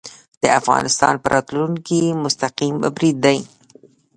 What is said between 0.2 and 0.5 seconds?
د